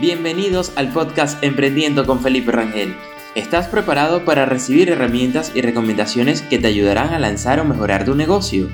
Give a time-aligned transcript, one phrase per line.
[0.00, 2.96] Bienvenidos al podcast Emprendiendo con Felipe Rangel.
[3.34, 8.14] ¿Estás preparado para recibir herramientas y recomendaciones que te ayudarán a lanzar o mejorar tu
[8.14, 8.68] negocio?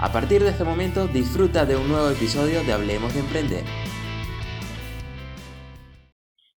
[0.00, 3.64] A partir de este momento disfruta de un nuevo episodio de Hablemos de Emprender.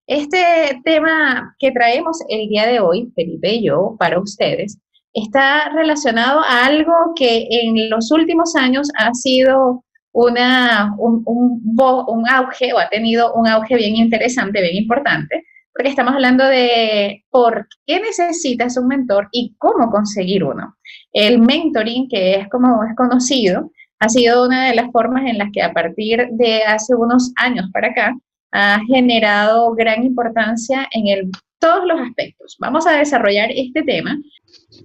[0.07, 4.79] Este tema que traemos el día de hoy, Felipe y yo, para ustedes,
[5.13, 12.73] está relacionado a algo que en los últimos años ha sido una, un, un, auge
[12.73, 17.99] o ha tenido un auge bien interesante, bien importante, porque estamos hablando de por qué
[17.99, 20.75] necesitas un mentor y cómo conseguir uno.
[21.13, 25.49] El mentoring, que es como es conocido, ha sido una de las formas en las
[25.51, 28.15] que a partir de hace unos años para acá
[28.51, 32.55] ha generado gran importancia en el, todos los aspectos.
[32.59, 34.17] Vamos a desarrollar este tema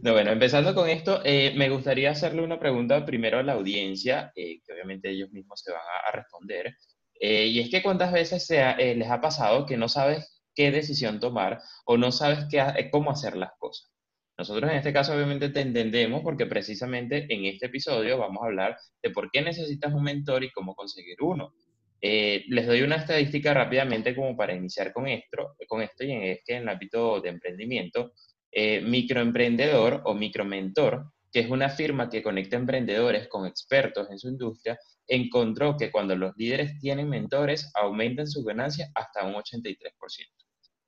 [0.03, 4.61] bueno, empezando con esto, eh, me gustaría hacerle una pregunta primero a la audiencia, eh,
[4.65, 6.77] que obviamente ellos mismos se van a, responder.
[7.21, 11.61] Eh, y es que cuántas veces les ha pasado que no sabes qué decisión tomar
[11.87, 13.91] o no sabes qué, cómo hacer las cosas.
[14.37, 18.77] Nosotros en este caso obviamente te entendemos porque precisamente en este episodio vamos a hablar
[19.03, 21.53] de por qué necesitas un mentor y cómo conseguir uno.
[22.03, 26.57] Les doy una estadística rápidamente como para iniciar con esto, con esto y es que
[26.57, 28.13] en el ámbito de emprendimiento,
[28.51, 34.29] eh, microemprendedor o micromentor, que es una firma que conecta emprendedores con expertos en su
[34.29, 39.73] industria, encontró que cuando los líderes tienen mentores, aumentan sus ganancias hasta un 83%.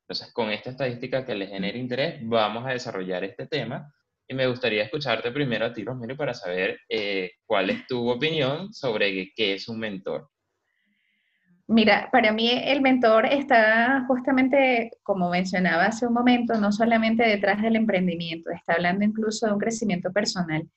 [0.07, 3.91] Entonces, con esta estadística que les genera interés, vamos a desarrollar este tema.
[4.29, 8.73] Y me gustaría escucharte primero a ti, Rosemary, para saber eh, cuál es tu opinión
[8.75, 10.29] sobre qué es un mentor.
[11.67, 17.63] Mira, para mí el mentor está justamente, como mencionaba hace un momento, no solamente detrás
[17.63, 20.69] del emprendimiento, está hablando incluso de un crecimiento personal.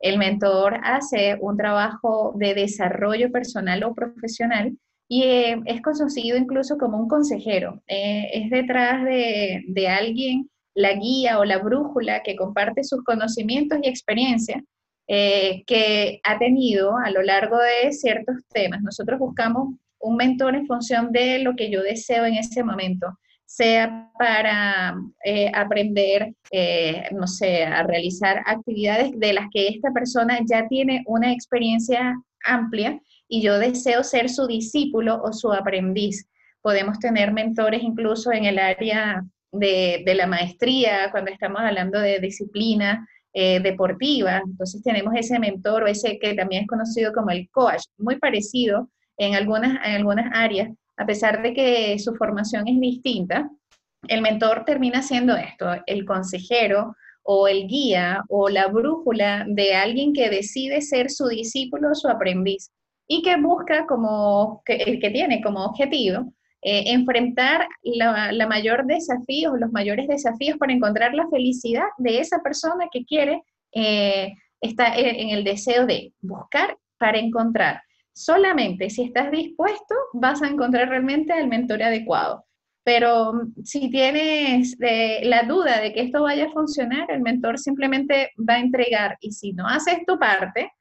[0.00, 4.76] El mentor hace un trabajo de desarrollo personal o profesional
[5.08, 7.80] y eh, es conocido incluso como un consejero.
[7.86, 13.78] Eh, es detrás de, de, alguien la guía o la brújula que comparte sus conocimientos
[13.82, 14.64] y experiencia
[15.06, 18.82] eh, que ha tenido a lo largo de ciertos temas.
[18.82, 24.10] Nosotros buscamos un mentor en función de lo que yo deseo en ese momento, sea
[24.18, 30.66] para eh, aprender, eh, no sé, a realizar actividades de las que esta persona ya
[30.68, 32.14] tiene una experiencia
[32.44, 36.26] amplia y yo deseo ser su discípulo o su aprendiz.
[36.62, 43.06] Podemos tener mentores incluso en el área de, la maestría, cuando estamos hablando de disciplina
[43.34, 44.42] eh, deportiva.
[44.44, 48.88] Entonces tenemos ese mentor o ese que también es conocido como el coach, muy parecido
[49.18, 53.50] en algunas, en algunas áreas, a pesar de que su formación es distinta,
[54.08, 60.12] el mentor termina siendo esto, el consejero o el guía o la brújula de alguien
[60.12, 62.70] que decide ser su discípulo o su aprendiz
[63.06, 66.32] y que busca como, que, que tiene como objetivo
[66.64, 72.86] eh, enfrentar la, mayor desafío, los mayores desafíos para encontrar la felicidad de esa persona
[72.92, 77.82] que quiere, eh, está en el deseo de buscar para encontrar.
[78.14, 82.44] Solamente si estás dispuesto, vas a encontrar realmente el mentor adecuado.
[82.84, 87.58] Pero mm, si tienes eh, la duda de que esto vaya a funcionar, el mentor
[87.58, 89.16] simplemente va a entregar.
[89.20, 90.72] Y si no haces tu parte,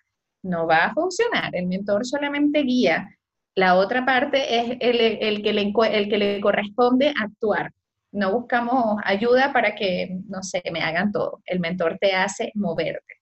[0.44, 1.56] no va a funcionar.
[1.56, 3.08] El mentor solamente guía.
[3.56, 7.72] La otra parte es el, que, le, el que le corresponde actuar.
[8.14, 11.42] No buscamos ayuda para que, no sé, me hagan todo.
[11.46, 13.22] El mentor te hace moverte.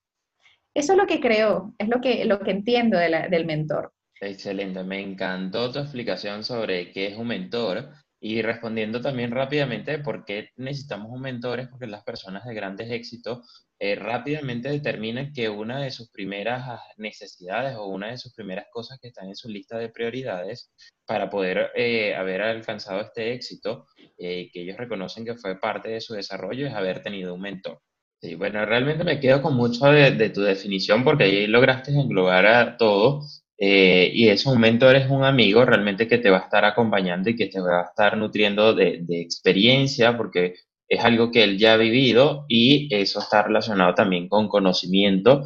[0.74, 3.92] Eso es lo que creo, es lo que, lo que entiendo del mentor.
[4.22, 10.25] Excelente, me encantó tu explicación sobre qué es un mentor y respondiendo también rápidamente por
[10.25, 15.47] qué necesitamos un mentor es porque las personas de grandes éxitos eh, rápidamente determinan que
[15.47, 19.47] una de sus primeras necesidades o una de sus primeras cosas que están en su
[19.47, 20.69] lista de prioridades
[21.06, 23.88] para poder eh, haber alcanzado este éxito,
[24.18, 27.80] eh, que ellos reconocen que fue parte de su desarrollo, es haber tenido un mentor.
[28.22, 32.46] Sí, bueno, realmente me quedo con mucho de, de tu definición porque ahí lograste englobar
[32.47, 33.22] a todo
[33.62, 37.30] eh, y es un mentor, es un amigo realmente que te va a estar acompañando
[37.30, 40.56] y que te va a estar nutriendo de, experiencia, porque
[40.88, 45.44] es algo que él ya ha vivido y eso está relacionado también con conocimiento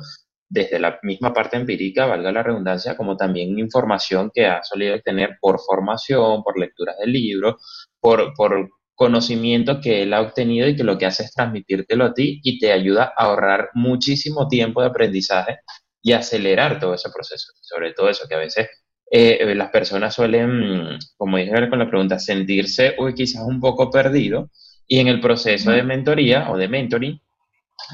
[0.48, 5.38] desde la misma parte empírica, valga la redundancia, como también información que ha solido tener
[5.42, 7.58] por formación, por lecturas del libro,
[8.00, 12.14] por, por conocimiento que él ha obtenido y que lo que hace es transmitírtelo a
[12.14, 15.58] ti y te ayuda a ahorrar muchísimo tiempo de aprendizaje
[16.04, 17.54] y acelerar todo ese proceso.
[17.62, 18.68] Sobre todo eso, que a veces
[19.10, 24.50] eh, las personas suelen, como dije con la pregunta, sentirse uy, quizás un poco perdido
[24.88, 27.20] y en el proceso de mentoría o de mentoring,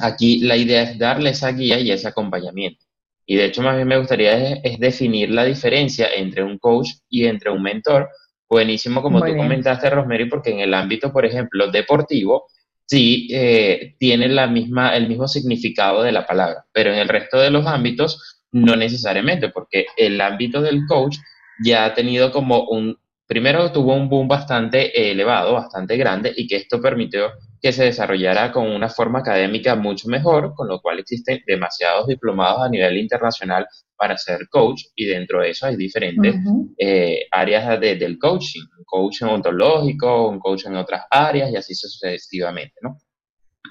[0.01, 2.83] aquí la idea es darle esa guía y ese acompañamiento.
[3.25, 7.25] Y de hecho, más bien me gustaría es, definir la diferencia entre un coach y
[7.25, 8.09] entre un mentor,
[8.49, 12.47] buenísimo como tú comentaste, Rosemary, porque en el ámbito, por ejemplo, deportivo,
[12.89, 17.37] sí eh, tiene la misma, el mismo significado de la palabra, pero en el resto
[17.37, 21.17] de los ámbitos no necesariamente, porque el ámbito del coach
[21.63, 22.97] ya ha tenido como un,
[23.27, 28.51] primero tuvo un boom bastante elevado, bastante grande, y que esto permitió que se desarrollara
[28.51, 33.67] con una forma académica mucho mejor, con lo cual existen demasiados diplomados a nivel internacional
[33.95, 36.35] para ser coach y dentro de eso hay diferentes
[36.77, 42.75] eh, áreas del coaching, un coaching ontológico, un coach en otras áreas y así sucesivamente,
[42.81, 42.97] ¿no?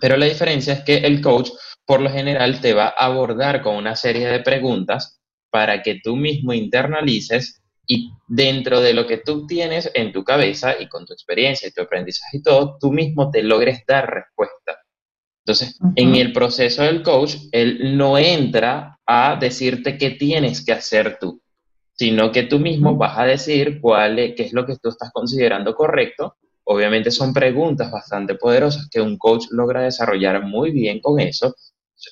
[0.01, 1.51] Pero la diferencia es que el coach
[1.87, 5.19] por lo general te va a abordar con una serie de preguntas
[5.51, 10.79] para que tú mismo internalices y dentro de lo que tú tienes en tu cabeza
[10.79, 14.79] y con tu experiencia y tu aprendizaje y todo, tú mismo te logres dar respuesta.
[15.45, 21.17] Entonces, en el proceso del coach, él no entra a decirte qué tienes que hacer
[21.19, 21.41] tú,
[21.95, 25.11] sino que tú mismo vas a decir cuál es, qué es lo que tú estás
[25.11, 26.37] considerando correcto.
[26.65, 31.55] Obviamente son preguntas bastante poderosas que un coach logra desarrollar muy bien con eso.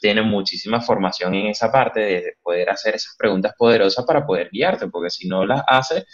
[0.01, 4.89] Tiene muchísima formación en esa parte de poder hacer esas preguntas poderosas para poder guiarte,
[4.89, 6.05] porque si no las haces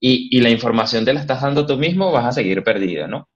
[0.00, 3.28] y, y la información te la estás dando tú mismo, vas a seguir perdido, ¿no?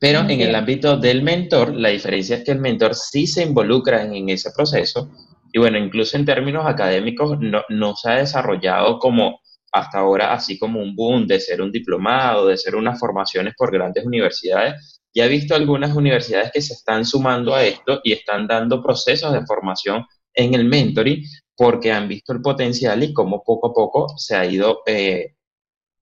[0.00, 4.04] Pero en el ámbito del mentor, la diferencia es que el mentor sí se involucra
[4.04, 5.10] en, ese proceso
[5.52, 9.40] y bueno, incluso en términos académicos no, no, se ha desarrollado como
[9.72, 13.72] hasta ahora, así como un boom de ser un diplomado, de ser unas formaciones por
[13.72, 14.97] grandes universidades.
[15.14, 19.32] Ya he visto algunas universidades que se están sumando a esto y están dando procesos
[19.32, 21.24] de formación en el mentoring
[21.56, 25.34] porque han visto el potencial y cómo poco a poco se ha ido eh,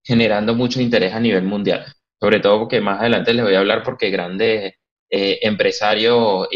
[0.03, 1.87] generando mucho interés a nivel mundial
[2.21, 4.75] sobre todo porque más adelante les voy a hablar porque grandes
[5.11, 6.49] eh, empresarios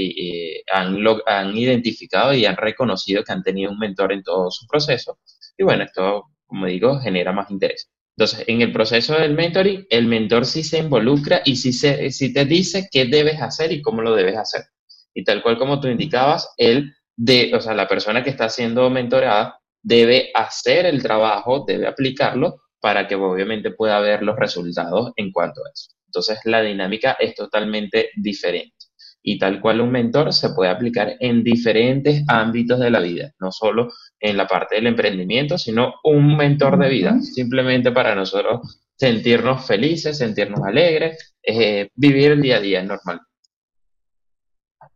[0.73, 0.97] han,
[1.27, 5.19] han identificado y han reconocido que han tenido un mentor en todo su proceso.
[5.57, 7.91] Y bueno, esto, como digo, genera más interés.
[8.21, 12.87] Entonces, en el proceso del mentoring, el mentor sí se involucra y sí, te dice
[12.93, 14.65] qué debes hacer y cómo lo debes hacer.
[15.15, 18.91] Y tal cual como tú indicabas, él, de, o sea, la persona que está siendo
[18.91, 25.33] mentorada debe hacer el trabajo, debe aplicarlo para que obviamente pueda ver los resultados en
[25.33, 25.93] cuanto a eso.
[26.05, 28.80] Entonces la dinámica es totalmente diferente
[29.23, 33.53] y tal cual un mentor se puede aplicar en diferentes ámbitos de la vida, no
[33.53, 39.67] solo en la parte del emprendimiento, sino un mentor de vida, simplemente para nosotros sentirnos
[39.67, 43.21] felices, sentirnos alegres, eh, vivir el día a día normal.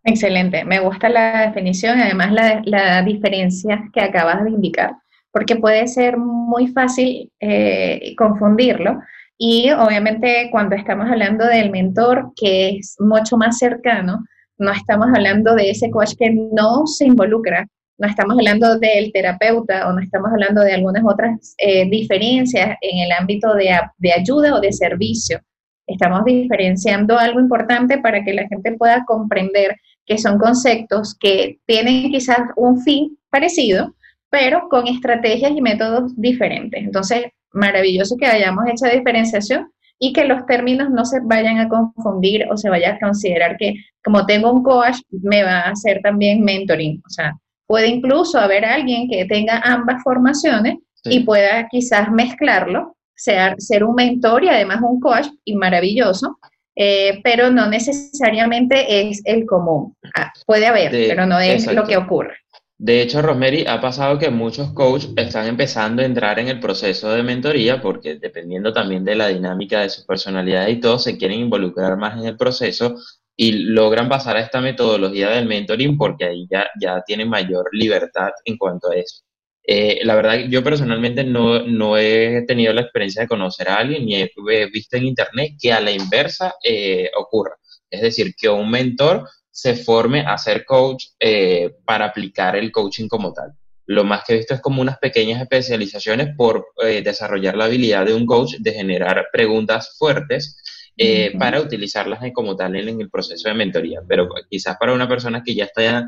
[0.03, 4.93] Excelente, me gusta la definición, además la, la diferencia que acabas de indicar
[5.35, 9.01] porque puede ser muy fácil eh, confundirlo.
[9.39, 14.25] Y obviamente cuando estamos hablando del mentor, que es mucho más cercano,
[14.59, 17.67] no estamos hablando de ese coach que no se involucra,
[17.99, 22.99] no estamos hablando del terapeuta o no estamos hablando de algunas otras eh, diferencias en
[22.99, 25.41] el ámbito de, de ayuda o de servicio.
[25.87, 29.77] Estamos diferenciando algo importante para que la gente pueda comprender
[30.07, 33.95] que son conceptos que tienen quizás un fin parecido,
[34.31, 36.83] pero con estrategias y métodos diferentes.
[36.83, 42.47] Entonces, maravilloso que hayamos hecho diferenciación y que los términos no se vayan a confundir
[42.51, 43.75] o se vaya a considerar que
[44.05, 47.01] como tengo un coach, me va a hacer también mentoring.
[47.07, 47.33] O sea,
[47.67, 53.95] puede incluso haber alguien que tenga ambas formaciones y pueda quizás mezclarlo, ser, ser un
[53.95, 56.39] mentor y además un coach, y maravilloso,
[56.77, 59.95] eh, pero no necesariamente es el común.
[60.17, 62.37] Ah, puede haber, pero no es lo que ocurre.
[62.79, 67.11] De hecho, Rosemary, ha pasado que muchos coaches están empezando a entrar en el proceso
[67.13, 71.41] de mentoría porque dependiendo también de la dinámica de su personalidad y todo, se quieren
[71.41, 72.97] involucrar más en el proceso
[73.37, 78.31] y logran pasar a esta metodología del mentoring porque ahí ya, ya tienen mayor libertad
[78.45, 79.23] en cuanto a eso.
[79.67, 84.05] Eh, la verdad, yo personalmente no, no, he tenido la experiencia de conocer a alguien
[84.05, 84.31] ni he,
[84.71, 87.57] visto en internet que a la inversa eh, ocurra.
[87.91, 93.07] Es decir, que un mentor se forme a ser coach eh, para aplicar el coaching
[93.07, 93.53] como tal.
[93.87, 98.05] Lo más que he visto es como unas pequeñas especializaciones por eh, desarrollar la habilidad
[98.05, 100.61] de un coach de generar preguntas fuertes
[100.97, 104.01] eh, para utilizarlas como tal en, el proceso de mentoría.
[104.09, 106.05] Pero quizás para una persona que ya está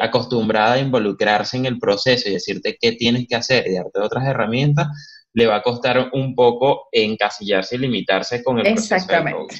[0.00, 4.26] acostumbrada a involucrarse en el proceso y decirte qué tienes que hacer y darte otras
[4.26, 4.88] herramientas,
[5.32, 9.54] le va a costar un poco encasillarse y limitarse con el proceso de coach.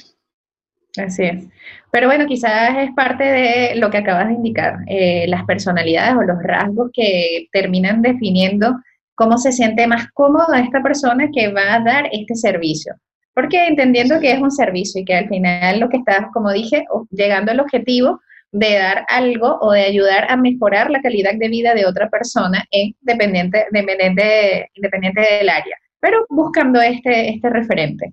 [0.95, 1.45] Así es.
[1.93, 6.23] Pero bueno, quizás es parte de lo que acabas de indicar, eh, las personalidades o
[6.23, 8.73] los rasgos que terminan definiendo
[9.13, 12.95] cómo se siente más cómoda esta persona que va a dar este servicio.
[13.35, 16.83] Porque entendiendo que es un servicio y que al final lo que estás, como dije,
[17.11, 18.19] llegando al objetivo
[18.51, 22.65] de dar algo o de ayudar a mejorar la calidad de vida de otra persona
[22.71, 28.11] en dependiente, dependiente, independiente del área pero buscando este, este referente.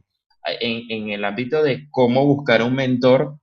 [0.61, 3.35] En, en el ámbito de cómo buscar un mentor,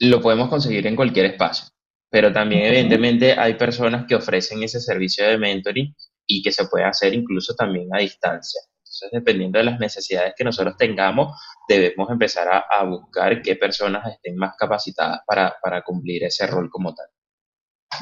[0.00, 1.68] lo podemos conseguir en cualquier espacio,
[2.10, 5.94] pero también evidentemente hay personas que ofrecen ese servicio de mentoring
[6.26, 8.60] y que se puede hacer incluso también a distancia.
[8.78, 14.36] Entonces, dependiendo de las necesidades que nosotros tengamos, debemos empezar a, buscar qué personas estén
[14.36, 17.06] más capacitadas para, para cumplir ese rol como tal.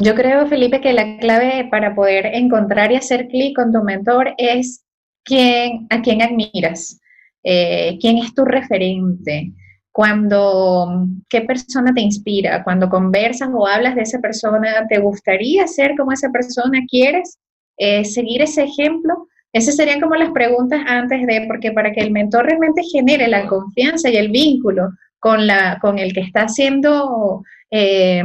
[0.00, 4.34] Yo creo, Felipe, que la clave para poder encontrar y hacer clic con tu mentor
[4.36, 4.84] es
[5.24, 7.00] quién, a quién admiras,
[7.42, 9.52] eh, quién es tu referente,
[9.96, 15.96] cuando, qué persona te inspira, cuando conversas o hablas de esa persona, ¿te gustaría ser
[15.96, 16.80] como esa persona?
[16.86, 17.38] ¿Quieres
[17.78, 19.26] eh, seguir ese ejemplo?
[19.54, 23.46] Esas serían como las preguntas antes de, porque para que el mentor realmente genere la
[23.46, 28.22] confianza y el vínculo con, la, con el que está siendo eh,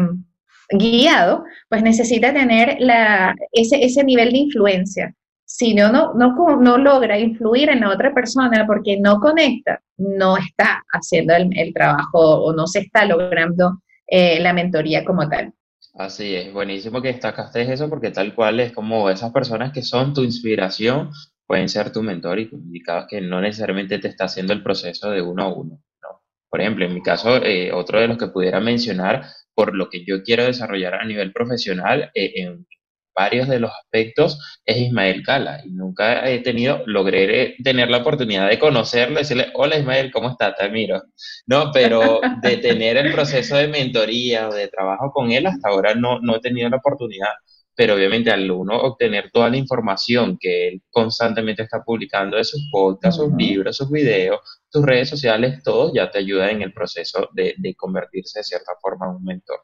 [0.72, 5.16] guiado, pues necesita tener la, ese, ese nivel de influencia.
[5.54, 10.82] Si no, no, no, logra influir en la otra persona porque no conecta, no está
[10.94, 15.54] haciendo el, trabajo o no se está logrando eh, la mentoría como tal.
[15.94, 20.14] Así es, buenísimo que destacaste eso porque tal cual es como esas personas que son
[20.14, 21.12] tu inspiración
[21.46, 25.22] pueden ser tu mentor y indicabas que no necesariamente te está haciendo el proceso de
[25.22, 25.82] uno a uno.
[26.02, 26.22] ¿no?
[26.50, 30.06] Por ejemplo, en mi caso, eh, otro de los que pudiera mencionar por lo que
[30.06, 32.66] yo quiero desarrollar a nivel profesional eh, en
[33.16, 38.50] varios de los aspectos es Ismael Cala y nunca he tenido, logré tener la oportunidad
[38.50, 40.56] de conocerlo, decirle, hola Ismael, ¿cómo estás?
[40.56, 41.02] Te admiro.
[41.46, 45.96] No, pero de tener el proceso de mentoría o de trabajo con él hasta ahora
[45.96, 47.30] no, no he tenido la oportunidad,
[47.76, 52.70] pero obviamente al uno obtener toda la información que él constantemente está publicando de sus
[52.72, 54.40] podcasts, sus libros, sus videos,
[54.70, 58.74] sus redes sociales, todo ya te ayuda en el proceso de, de convertirse de cierta
[58.82, 59.60] forma en un mentor.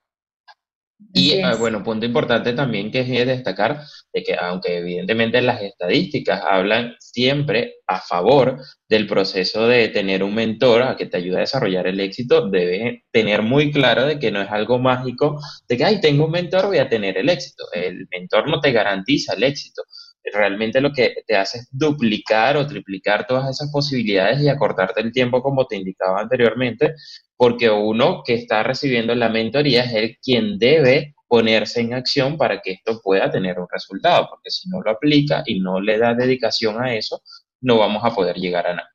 [1.14, 6.42] Y ah, bueno, punto importante también que es destacar de que aunque evidentemente las estadísticas
[6.44, 11.42] hablan siempre a favor del proceso de tener un mentor a que te ayude a
[11.42, 15.86] desarrollar el éxito, debes tener muy claro de que no es algo mágico de que,
[15.86, 17.66] ay, tengo un mentor, voy a tener el éxito.
[17.74, 19.84] El mentor no te garantiza el éxito.
[20.34, 25.12] Realmente lo que te hace es duplicar o triplicar todas esas posibilidades y acortarte el
[25.12, 26.94] tiempo como te indicaba anteriormente
[27.38, 32.62] porque uno que está recibiendo la mentoría es el quien debe ponerse en acción para
[32.62, 36.16] que esto pueda tener un resultado, porque si no lo aplica y no le da
[36.16, 37.22] dedicación a eso,
[37.62, 38.90] no vamos a poder llegar a nada.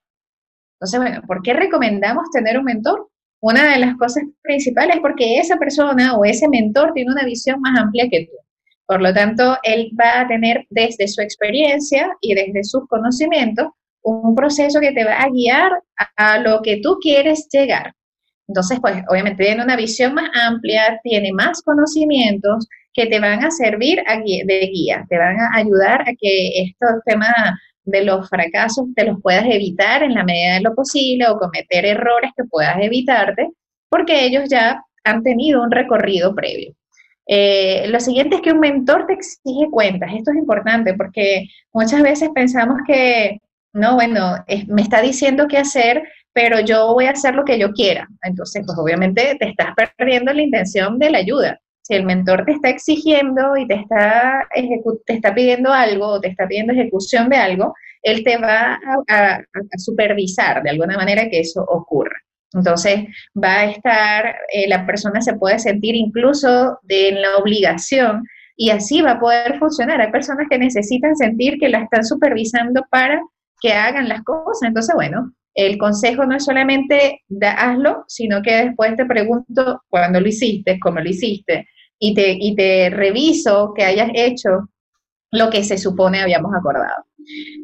[0.81, 3.09] Entonces, bueno, ¿por qué recomendamos tener un mentor?
[3.41, 7.61] Una de las cosas principales es porque esa persona o ese mentor tiene una visión
[7.61, 8.33] más amplia que tú.
[8.87, 13.69] Por lo tanto, él va a tener desde su experiencia y desde sus conocimientos
[14.03, 15.73] un proceso que te va a guiar
[16.17, 17.95] a, lo que tú quieres llegar.
[18.49, 23.51] Entonces, pues obviamente tiene una visión más amplia, tiene más conocimientos que te van a
[23.51, 27.33] servir de guía, te van a ayudar a que estos temas
[27.85, 31.85] de los fracasos te los puedas evitar en la medida de lo posible o cometer
[31.85, 33.49] errores que puedas evitarte,
[33.89, 36.75] porque ellos ya han tenido un recorrido previo.
[37.27, 40.11] Eh, lo siguiente es que un mentor te exige cuentas.
[40.15, 43.39] Esto es importante porque muchas veces pensamos que,
[43.73, 44.37] no, bueno,
[44.69, 46.03] me está diciendo qué hacer,
[46.33, 48.09] pero yo voy a hacer lo que yo quiera.
[48.23, 51.61] Entonces, pues obviamente te estás perdiendo la intención de la ayuda.
[51.83, 54.47] Si el mentor te está exigiendo y te está,
[55.05, 59.41] te está pidiendo algo o te está pidiendo ejecución de algo, él te va a,
[59.77, 62.17] supervisar de alguna manera que eso ocurra.
[62.55, 63.05] Entonces,
[63.43, 68.25] va a estar, eh, la persona se puede sentir incluso de, la obligación
[68.57, 70.01] y así va a poder funcionar.
[70.01, 73.21] Hay personas que necesitan sentir que la están supervisando para
[73.61, 74.69] que hagan las cosas.
[74.69, 77.23] Entonces, bueno, el consejo no es solamente
[77.57, 81.69] hazlo, sino que después te pregunto cuándo lo hiciste, cómo lo hiciste,
[81.99, 84.69] y te, y te reviso que hayas hecho
[85.31, 87.05] lo que se supone habíamos acordado.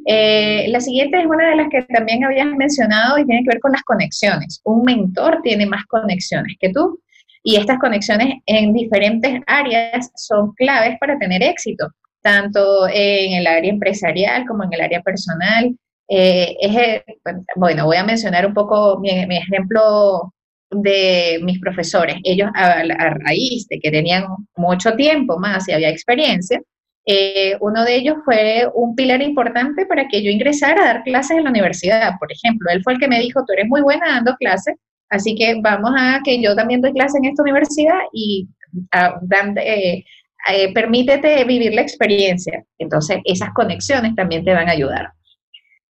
[0.07, 3.61] Eh, la siguiente es una de las que también habías mencionado y tiene que ver
[3.61, 4.61] con las conexiones.
[4.65, 7.01] Un mentor tiene más conexiones que tú
[7.43, 11.89] y estas conexiones en diferentes áreas son claves para tener éxito,
[12.21, 15.75] tanto en el área empresarial como en el área personal,
[16.09, 17.03] eh, es,
[17.57, 20.33] bueno, voy a mencionar un poco mi, ejemplo
[20.71, 22.17] de mis profesores.
[22.25, 22.83] Ellos, a,
[23.25, 24.25] raíz de que tenían
[24.57, 26.61] mucho tiempo más y había experiencia,
[27.11, 31.39] eh, uno de ellos fue un pilar importante para que yo ingresara a dar clases
[31.39, 32.13] en la universidad.
[32.21, 34.75] Por ejemplo, él fue el que me dijo, tú eres muy buena dando clases,
[35.09, 38.47] así que vamos a que yo también doy clases en esta universidad y
[38.93, 40.05] eh,
[40.75, 42.63] permítete vivir la experiencia.
[42.77, 45.13] Entonces, esas conexiones también te van a ayudar.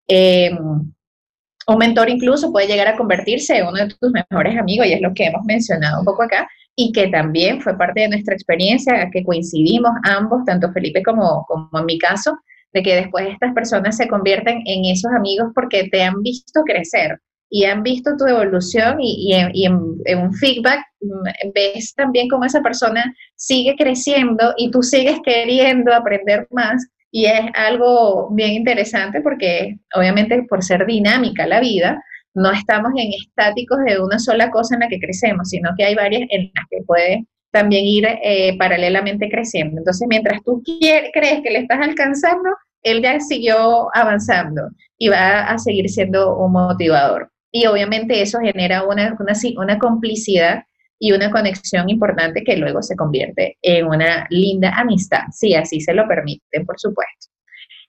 [0.07, 4.93] Eh, un mentor incluso puede llegar a convertirse en uno de tus mejores amigos, y
[4.93, 6.49] es lo que hemos mencionado un poco acá,
[6.81, 11.69] y que también fue parte de nuestra experiencia, que coincidimos ambos, tanto Felipe como, como
[11.77, 12.39] en mi caso,
[12.73, 17.19] de que después estas personas se convierten en esos amigos porque te han visto crecer
[17.51, 23.13] y han visto tu evolución y, en, un feedback mm, ves también cómo esa persona
[23.35, 30.45] sigue creciendo y tú sigues queriendo aprender más y es algo bien interesante porque obviamente
[30.49, 32.01] por ser dinámica la vida,
[32.39, 35.95] no estamos en estáticos de una sola cosa en la que crecemos, sino que hay
[35.95, 39.79] varias en las que puede también ir eh, paralelamente creciendo.
[39.79, 42.51] Entonces, mientras tú crees que le estás alcanzando,
[42.83, 47.31] él ya siguió avanzando y va a seguir siendo un motivador.
[47.51, 50.65] Y obviamente eso genera una, una, una complicidad
[50.99, 55.95] y una conexión importante que luego se convierte en una linda amistad, si así se
[55.95, 57.29] lo permiten, por supuesto.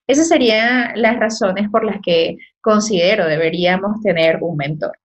[0.08, 4.98] Esas serían las razones por las que considero deberíamos tener un mentor.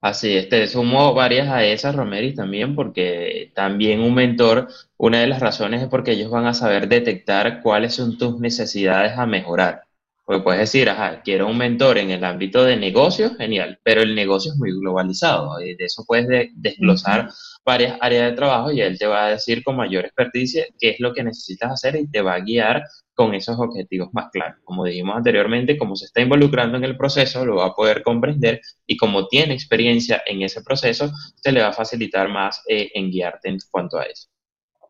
[0.00, 5.26] Así es, te sumo varias a esas, Romeri, también, porque también un mentor, una de
[5.26, 9.87] las razones es porque ellos van a saber detectar cuáles son tus necesidades a mejorar.
[10.28, 14.14] Porque puedes decir, ajá, quiero un mentor en el ámbito de negocio, genial, pero el
[14.14, 15.58] negocio es muy globalizado.
[15.58, 17.30] Y de eso puedes desglosar
[17.64, 21.00] varias áreas de trabajo y él te va a decir con mayor experticia qué es
[21.00, 24.58] lo que necesitas hacer y te va a guiar con esos objetivos más claros.
[24.64, 28.60] Como dijimos anteriormente, como se está involucrando en el proceso, lo va a poder comprender
[28.86, 33.10] y como tiene experiencia en ese proceso, se le va a facilitar más eh, en
[33.10, 34.28] guiarte en cuanto a eso.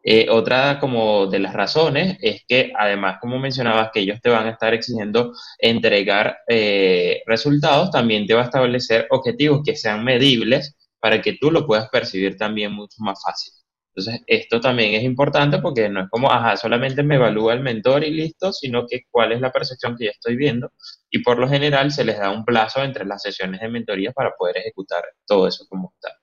[0.03, 4.47] Eh, otra como de las razones es que además, como mencionabas, que ellos te van
[4.47, 10.77] a estar exigiendo entregar eh, resultados, también te va a establecer objetivos que sean medibles
[11.01, 13.53] para que tú lo puedas percibir también mucho más fácil.
[13.95, 18.05] Entonces, esto también es importante porque no es como, ajá, solamente me evalúa el mentor
[18.05, 20.73] y listo, sino que cuál es la percepción que yo estoy viendo.
[21.11, 24.33] Y por lo general se les da un plazo entre las sesiones de mentoría para
[24.39, 26.18] poder ejecutar todo eso como está.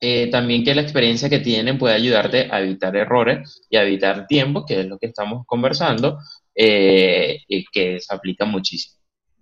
[0.00, 4.26] Eh, también que la experiencia que tienen puede ayudarte a evitar errores y a evitar
[4.26, 6.18] tiempo, que es lo que estamos conversando,
[6.54, 8.96] eh, y que se aplica muchísimo.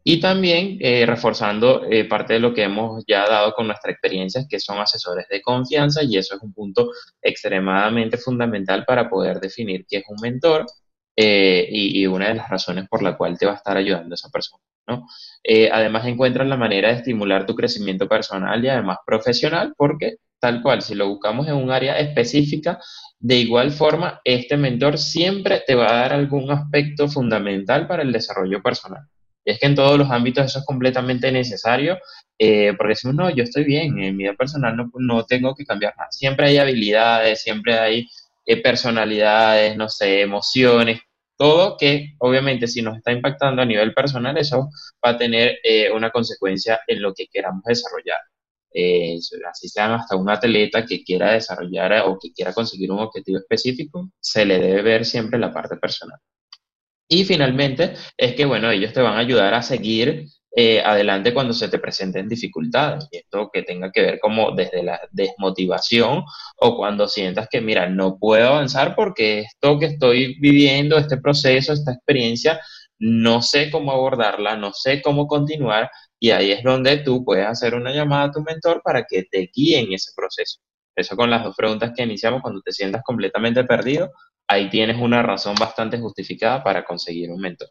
[0.05, 4.61] Y también eh, reforzando parte de lo que hemos ya dado con nuestra experiencia, que
[4.61, 6.91] son asesores de confianza, y eso es un punto
[7.23, 10.67] extremadamente fundamental para poder definir qué es un mentor
[11.17, 14.29] y, y, una de las razones por la cual te va a estar ayudando esa
[14.31, 14.63] persona.
[14.87, 15.07] ¿No?
[15.73, 20.83] además encuentras la manera de estimular tu crecimiento personal y además profesional porque tal cual,
[20.83, 22.79] si lo buscamos en un área específica,
[23.19, 28.13] de igual forma, este mentor siempre te va a dar algún aspecto fundamental para el
[28.13, 29.05] desarrollo personal.
[29.43, 31.97] Y es que en todos los ámbitos eso es completamente necesario,
[32.39, 35.65] eh, porque decimos, no, yo estoy bien, en mi vida personal no, no tengo que
[35.65, 36.11] cambiar nada.
[36.11, 38.07] Siempre hay habilidades, siempre hay
[38.45, 41.01] eh, personalidades, no sé, emociones,
[41.37, 44.69] todo que obviamente si nos está impactando a nivel personal, eso
[45.05, 48.19] va a tener eh, una consecuencia en lo que queramos desarrollar
[48.75, 49.19] eh,
[49.49, 54.11] así sean hasta un atleta que quiera desarrollar o que quiera conseguir un objetivo específico,
[54.21, 56.19] se le debe ver siempre la parte personal.
[57.09, 61.53] Y finalmente es que, bueno, ellos te van a ayudar a seguir eh, adelante cuando
[61.53, 63.09] se te presenten dificultades.
[63.11, 66.25] Y esto que tenga que ver como desde la desmotivación
[66.59, 71.73] o cuando sientas que, mira, no puedo avanzar porque esto que estoy viviendo, este proceso,
[71.73, 72.61] esta experiencia,
[72.99, 75.91] no sé cómo abordarla, no sé cómo continuar
[76.25, 79.51] y ahí es donde tú puedes hacer una llamada a tu mentor para que te
[79.55, 80.61] guíe en ese proceso.
[80.97, 84.11] Eso con las dos preguntas que iniciamos, cuando te sientas completamente perdido,
[84.49, 87.69] ahí tienes una razón bastante justificada para conseguir un mentor.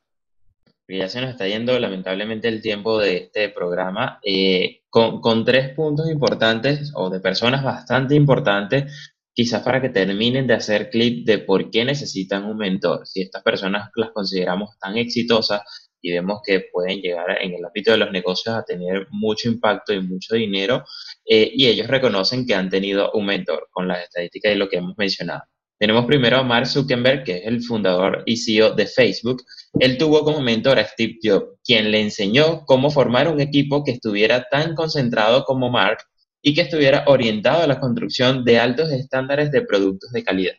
[0.88, 5.74] Ya se nos está yendo lamentablemente el tiempo de este programa eh, con, con tres
[5.74, 11.40] puntos importantes o de personas bastante importantes quizás para que terminen de hacer clip de
[11.40, 13.08] por qué necesitan un mentor.
[13.08, 15.62] Si estas personas las consideramos tan exitosas
[16.02, 19.94] y vemos que pueden llegar en el ámbito de los negocios a tener mucho impacto
[19.94, 20.84] y mucho dinero,
[21.26, 24.78] eh, y ellos reconocen que han tenido un mentor con las estadísticas y lo que
[24.78, 25.44] hemos mencionado.
[25.80, 29.44] Tenemos primero a Mark Zuckerberg, que es el fundador y CEO de Facebook.
[29.80, 33.92] Él tuvo como mentor a Steve Jobs, quien le enseñó cómo formar un equipo que
[33.92, 36.00] estuviera tan concentrado como Mark
[36.42, 40.54] y que estuviera orientado a la construcción de altos estándares de productos de calidad.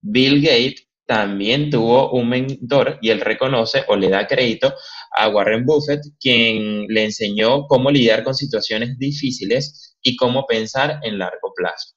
[0.00, 4.74] Bill Gates también tuvo un mentor y él reconoce o le da crédito
[5.16, 11.18] a Warren Buffett, quien le enseñó cómo lidiar con situaciones difíciles y cómo pensar en
[11.18, 11.94] largo plazo.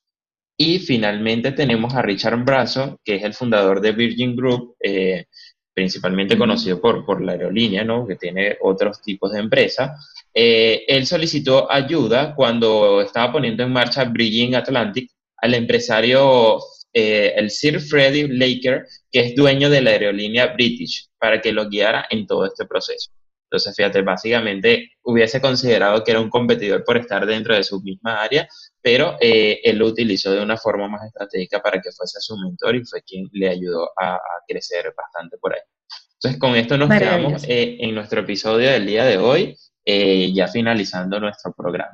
[0.57, 5.25] Y finalmente tenemos a Richard Branson, que es el fundador de Virgin Group, eh,
[5.73, 8.05] principalmente conocido por, por la aerolínea, ¿no?
[8.05, 10.23] que tiene otros tipos de empresas.
[10.33, 16.59] Eh, él solicitó ayuda cuando estaba poniendo en marcha Virgin Atlantic al empresario
[16.93, 21.69] eh, el Sir Freddie Laker, que es dueño de la aerolínea British, para que lo
[21.69, 23.11] guiara en todo este proceso.
[23.51, 28.21] Entonces, fíjate, básicamente hubiese considerado que era un competidor por estar dentro de su misma
[28.21, 28.47] área,
[28.81, 32.77] pero eh, él lo utilizó de una forma más estratégica para que fuese su mentor
[32.77, 35.59] y fue quien le ayudó a, crecer bastante por ahí.
[36.13, 40.47] Entonces, con esto nos quedamos eh, en nuestro episodio del día de hoy, eh, ya
[40.47, 41.91] finalizando nuestro programa.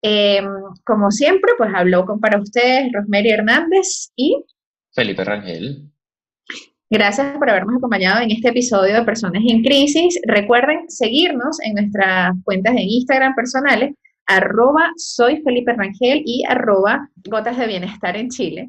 [0.00, 0.46] Em,
[0.82, 4.46] como siempre, pues habló con para ustedes Rosemary Hernández y
[4.94, 5.90] Felipe Rangel.
[6.90, 10.18] Gracias por habernos acompañado en este episodio de Personas en Crisis.
[10.26, 13.94] Recuerden seguirnos en nuestras cuentas de Instagram personales,
[14.26, 18.68] arroba soy Felipe Rangel y arroba gotas de bienestar en Chile.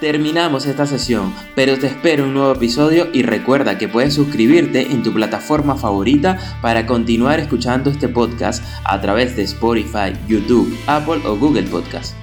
[0.00, 5.02] Terminamos esta sesión, pero te espero un nuevo episodio y recuerda que puedes suscribirte en
[5.02, 11.36] tu plataforma favorita para continuar escuchando este podcast a través de Spotify, YouTube, Apple o
[11.36, 12.19] Google Podcast.